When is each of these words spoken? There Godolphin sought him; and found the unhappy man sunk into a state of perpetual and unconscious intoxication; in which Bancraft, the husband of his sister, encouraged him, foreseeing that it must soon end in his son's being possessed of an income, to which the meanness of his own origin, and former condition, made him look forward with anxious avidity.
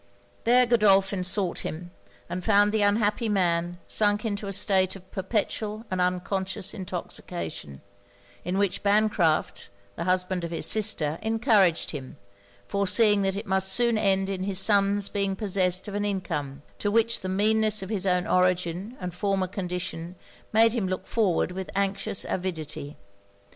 There 0.45 0.65
Godolphin 0.65 1.23
sought 1.23 1.59
him; 1.59 1.91
and 2.27 2.43
found 2.43 2.71
the 2.71 2.81
unhappy 2.81 3.29
man 3.29 3.77
sunk 3.87 4.25
into 4.25 4.47
a 4.47 4.51
state 4.51 4.95
of 4.95 5.11
perpetual 5.11 5.85
and 5.91 6.01
unconscious 6.01 6.73
intoxication; 6.73 7.81
in 8.43 8.57
which 8.57 8.81
Bancraft, 8.81 9.69
the 9.95 10.05
husband 10.05 10.43
of 10.43 10.49
his 10.49 10.65
sister, 10.65 11.19
encouraged 11.21 11.91
him, 11.91 12.17
foreseeing 12.67 13.21
that 13.21 13.37
it 13.37 13.45
must 13.45 13.71
soon 13.71 13.95
end 13.95 14.27
in 14.27 14.41
his 14.41 14.57
son's 14.59 15.07
being 15.07 15.35
possessed 15.35 15.87
of 15.87 15.93
an 15.93 16.03
income, 16.03 16.63
to 16.79 16.89
which 16.89 17.21
the 17.21 17.29
meanness 17.29 17.83
of 17.83 17.89
his 17.89 18.07
own 18.07 18.25
origin, 18.25 18.97
and 18.99 19.13
former 19.13 19.45
condition, 19.45 20.15
made 20.51 20.73
him 20.73 20.87
look 20.87 21.05
forward 21.05 21.51
with 21.51 21.69
anxious 21.75 22.25
avidity. 22.27 22.97